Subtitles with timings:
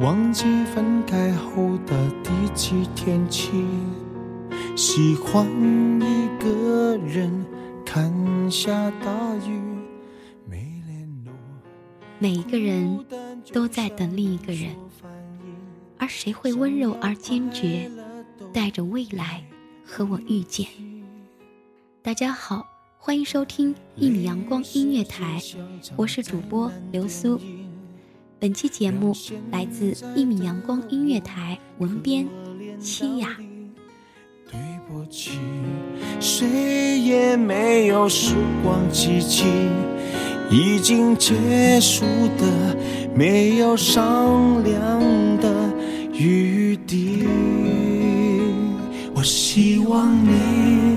[0.00, 3.50] 忘记分开后的第几天起，
[4.74, 5.46] 喜欢
[6.00, 7.30] 一个人
[7.84, 9.60] 看下大雨。
[12.18, 13.04] 每一个人
[13.52, 14.74] 都在等另一个人，
[15.98, 17.90] 而谁会温柔而坚决，
[18.54, 19.44] 带着未来
[19.84, 20.66] 和我遇见？
[22.00, 22.66] 大家好，
[22.98, 25.42] 欢迎收听一米阳光音乐台，
[25.94, 27.38] 我是主播刘苏。
[28.40, 29.14] 本期节目
[29.52, 32.26] 来自一米阳光音乐台，文编
[32.80, 33.36] 七雅。
[34.50, 35.32] 对不起，
[36.18, 39.44] 谁也没有时光机器，
[40.50, 42.06] 已经结束
[42.38, 42.74] 的，
[43.14, 44.80] 没有商量
[45.36, 45.70] 的
[46.14, 47.28] 余地。
[49.14, 50.96] 我希望你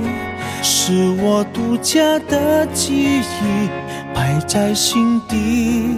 [0.62, 3.70] 是我独家的记忆，
[4.16, 5.98] 摆在心底。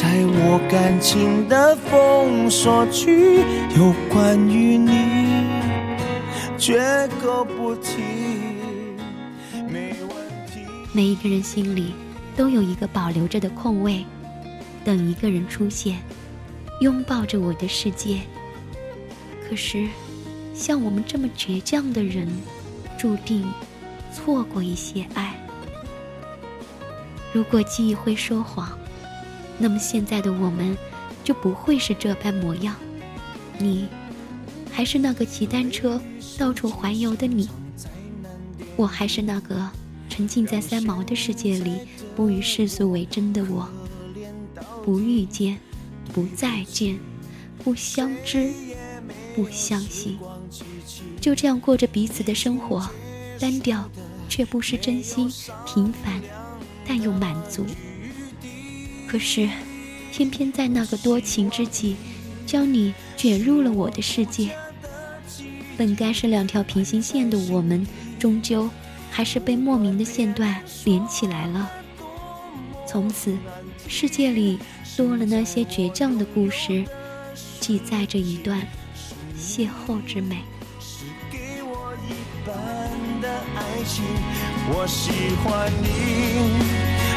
[0.00, 3.44] 在我感情的封锁区，
[3.76, 5.44] 有关于你，
[6.56, 8.00] 绝口不提，
[9.68, 10.10] 没问
[10.46, 10.60] 题。
[10.94, 11.92] 每一个人心里
[12.34, 14.02] 都有一个保留着的空位，
[14.82, 15.98] 等一个人出现，
[16.80, 18.20] 拥抱着我的世界。
[19.46, 19.86] 可是，
[20.54, 22.26] 像我们这么倔强的人，
[22.96, 23.46] 注定
[24.10, 25.34] 错过一些爱。
[27.34, 28.79] 如果记忆会说谎。
[29.62, 30.74] 那么现在的我们，
[31.22, 32.74] 就不会是这般模样。
[33.58, 33.86] 你，
[34.72, 36.00] 还是那个骑单车
[36.38, 37.46] 到处环游的你；
[38.74, 39.68] 我还是那个
[40.08, 41.80] 沉浸在三毛的世界里，
[42.16, 43.68] 不与世俗为争的我。
[44.82, 45.58] 不遇见，
[46.14, 46.98] 不再见，
[47.62, 48.50] 不相知，
[49.36, 50.18] 不相信，
[51.20, 52.88] 就这样过着彼此的生活，
[53.38, 53.86] 单调，
[54.26, 55.28] 却不失真心；
[55.66, 56.18] 平凡，
[56.88, 57.66] 但又满足。
[59.10, 59.48] 可是，
[60.12, 61.96] 偏偏在那个多情之际，
[62.46, 64.56] 将你卷入了我的世界。
[65.76, 67.84] 本该是两条平行线的我们，
[68.20, 68.70] 终究
[69.10, 71.68] 还是被莫名的线段连起来了。
[72.86, 73.36] 从此，
[73.88, 74.60] 世界里
[74.96, 76.84] 多了那些倔强的故事，
[77.58, 78.64] 记载着一段
[79.36, 80.36] 邂逅之美。
[83.56, 84.04] 爱情
[84.72, 85.10] 我喜
[85.42, 86.89] 欢你。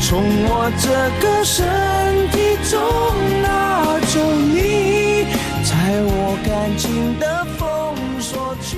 [0.00, 0.88] 从我这
[1.20, 1.64] 个身
[2.30, 2.36] 体
[2.70, 2.78] 中
[3.42, 4.20] 拿走
[4.52, 5.24] 你，
[5.64, 8.76] 在我感情的封锁区。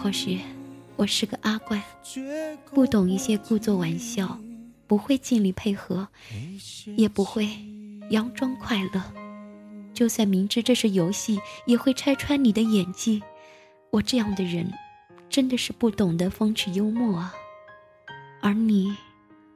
[0.00, 0.38] 或许
[0.96, 1.82] 我是个阿怪，
[2.72, 4.38] 不懂一些故作玩笑，
[4.86, 6.06] 不会尽力配合，
[6.96, 7.46] 也不会
[8.10, 9.02] 佯装快乐。
[9.94, 13.22] 就算明知这是游戏，也会拆穿你的演技。
[13.90, 14.70] 我这样的人，
[15.28, 17.34] 真的是不懂得风趣幽默啊。
[18.40, 18.94] 而你，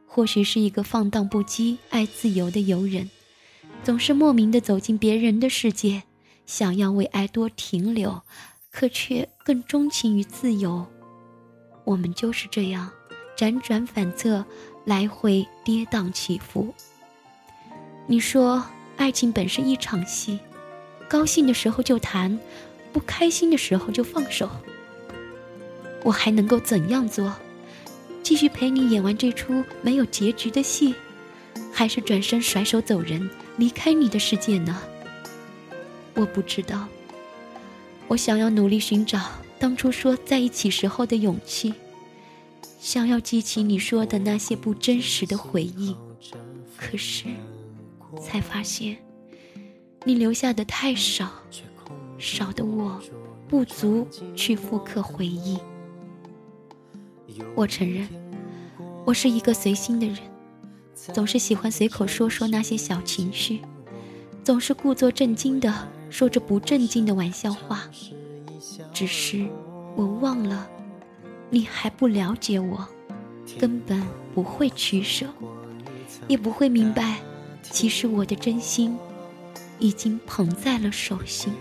[0.07, 3.11] 或许是一个放荡不羁、爱自由的游人，
[3.85, 6.03] 总是莫名的走进别人的世界，
[6.47, 8.23] 想要为爱多停留，
[8.71, 10.87] 可却更钟情于自由。
[11.85, 12.91] 我们就是这样，
[13.37, 14.45] 辗转反侧，
[14.85, 16.75] 来回跌宕起伏。
[18.07, 18.65] 你说，
[18.97, 20.39] 爱情本是一场戏，
[21.09, 22.39] 高兴的时候就谈，
[22.93, 24.49] 不开心的时候就放手。
[26.09, 27.35] 我还能够怎样做？
[28.23, 30.95] 继续陪你演完这出没有结局的戏，
[31.71, 33.29] 还是转身甩手走人，
[33.59, 34.81] 离开你的世界呢？
[36.15, 36.89] 我不知道。
[38.07, 39.21] 我想要努力寻找
[39.59, 41.75] 当初说在一起时候的勇气，
[42.81, 45.95] 想要记起你说的那些不真实的回忆，
[46.75, 47.25] 可是，
[48.19, 48.97] 才发现，
[50.05, 51.31] 你留下的太少，
[52.17, 52.99] 少的我，
[53.47, 55.59] 不足去复刻回忆。
[57.55, 58.09] 我承认，
[59.05, 60.19] 我是一个随心的人，
[60.95, 63.61] 总是喜欢随口说说那些小情绪，
[64.43, 65.73] 总是故作震惊的
[66.09, 67.83] 说着不正经的玩笑话。
[68.93, 69.47] 只是
[69.95, 70.69] 我忘了，
[71.51, 72.89] 你还不了解我，
[73.59, 74.03] 根本
[74.35, 75.27] 不会取舍，
[76.27, 77.19] 也不会明白，
[77.63, 78.97] 其实我的真心
[79.79, 81.53] 已经捧在了手心。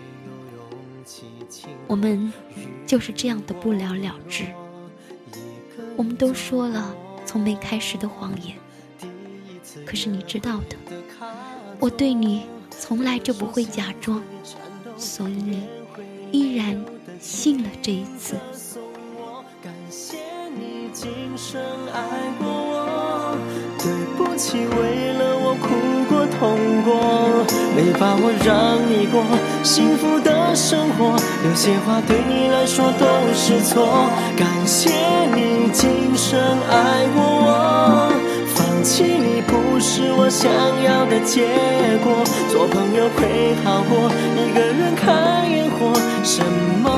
[1.87, 2.31] 我们
[2.85, 4.45] 就是这样的不了了之。
[5.97, 6.95] 我们都说了
[7.25, 8.55] 从没开始的谎言，
[9.83, 10.77] 可是你知道的，
[11.79, 14.21] 我对你从来就不会假装，
[14.95, 15.67] 所以你
[16.31, 16.79] 依然
[17.19, 18.35] 信了这一次。
[19.63, 20.17] 感谢
[20.55, 21.59] 你今生
[21.91, 21.99] 爱
[22.37, 23.35] 过我，
[23.79, 25.67] 对不起，为了我哭
[26.07, 27.43] 过痛过，
[27.75, 29.19] 没把握让你过
[29.67, 34.09] 幸福的生活，有些话对你来说都是错。
[34.37, 34.89] 感谢
[35.35, 38.09] 你今生爱过我，
[38.55, 40.49] 放弃你不是我想
[40.81, 41.43] 要的结
[42.01, 45.93] 果，做朋友会好过，一个人看烟火，
[46.23, 46.41] 什
[46.81, 46.89] 么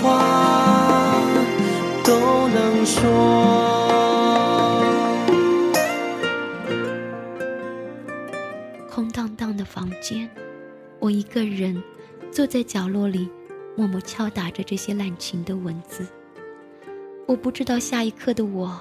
[0.00, 1.20] 话
[2.02, 3.04] 都能说。
[8.90, 10.26] 空荡荡的房间，
[10.98, 11.80] 我一个人
[12.30, 13.28] 坐在角落里，
[13.76, 16.06] 默默敲打着这些滥情的文字。
[17.26, 18.80] 我不知道下一刻的我，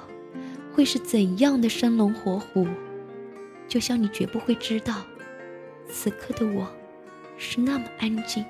[0.73, 2.67] 会是怎样的生龙活虎，
[3.67, 5.01] 就像你绝不会知道，
[5.89, 6.67] 此刻的我，
[7.37, 8.45] 是那么安静，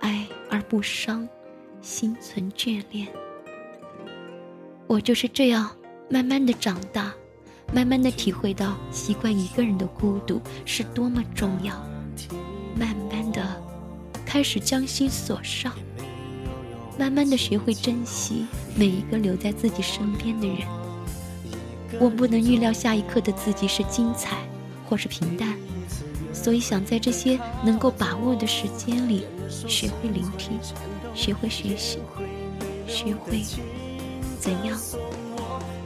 [0.00, 1.28] 爱而不伤，
[1.80, 3.06] 心存眷恋。
[4.86, 5.70] 我就是这样
[6.08, 7.12] 慢慢的长大。
[7.74, 11.74] 慢慢的体会到习惯一个人的孤独是多么重要，
[12.78, 13.42] 慢慢的
[14.36, 15.72] 开始将心锁上，
[16.98, 20.58] 慢慢的学会珍惜每一个留在自己身边的人。
[21.98, 24.36] 我不能预料下一刻的自己是精彩
[24.86, 25.56] 或是平淡，
[26.34, 30.60] 所以想在这些能够把握的时间里，学会聆听，
[31.14, 31.98] 学会学习，
[32.86, 33.42] 学会
[34.38, 34.78] 怎样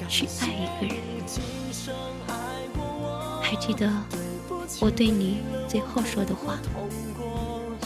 [0.09, 0.97] 去爱一个人。
[3.41, 3.89] 还记得
[4.81, 5.37] 我对你
[5.69, 6.59] 最后说的话：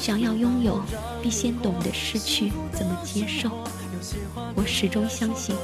[0.04, 0.78] 想要拥有，
[1.22, 3.48] 必先懂得失去怎么接受。
[4.54, 5.56] 我始终相信，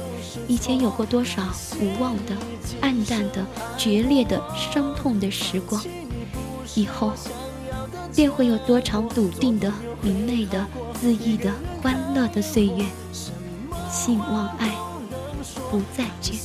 [0.47, 1.43] 以前有过多少
[1.79, 2.35] 无望的、
[2.81, 3.45] 暗淡的、
[3.77, 5.79] 决裂的、伤痛的时光，
[6.73, 7.13] 以后
[8.15, 9.71] 便会有多长笃定的、
[10.01, 10.65] 明媚的、
[11.03, 12.83] 恣意的、欢乐的岁月。
[13.91, 14.75] 信望爱，
[15.69, 16.35] 不再见。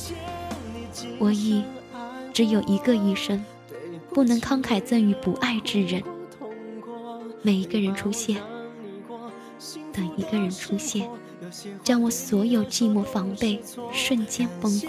[1.17, 1.63] 我已。
[2.31, 3.43] 只有一个一生，
[4.13, 6.03] 不能慷慨赠予不爱之人。
[7.41, 8.37] 每一个人出现，
[9.93, 11.07] 等一个人出现，
[11.83, 14.87] 将我所有寂寞防备瞬间崩溃。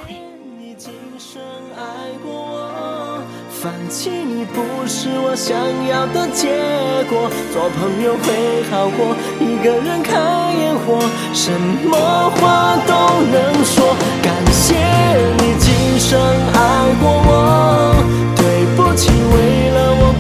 [3.50, 5.56] 放弃你不是我想
[5.88, 6.46] 要的结
[7.10, 10.98] 果，做朋友会好过一个人看烟火，
[11.34, 11.50] 什
[11.84, 12.92] 么话都
[13.26, 13.96] 能说。
[14.22, 14.76] 感谢
[15.38, 16.56] 你今生爱
[17.00, 17.94] 过我，
[18.36, 20.14] 对不起为了我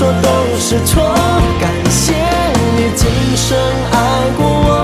[0.00, 1.02] 说都是错。
[1.60, 2.14] 感谢
[2.74, 3.46] 你今生
[3.92, 3.94] 爱
[4.38, 4.80] 过我。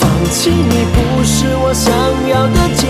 [0.00, 1.92] 放弃你不是我想
[2.26, 2.88] 要的结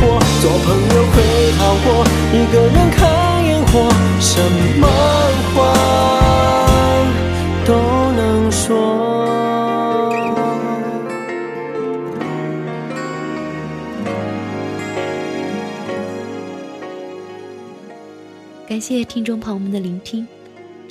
[0.00, 1.16] 果，做朋友会
[1.58, 1.86] 好过
[2.32, 2.98] 一个人看
[3.44, 3.86] 烟火，
[4.18, 4.42] 什
[4.80, 4.84] 么
[5.54, 5.56] 话
[7.64, 7.70] 都
[8.16, 8.66] 能说。
[18.66, 20.26] 感谢听众朋友们的聆听，